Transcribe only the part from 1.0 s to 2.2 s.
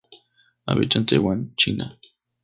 Taiwan, China.